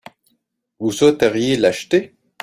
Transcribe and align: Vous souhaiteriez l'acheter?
Vous 0.79 0.89
souhaiteriez 0.91 1.57
l'acheter? 1.57 2.15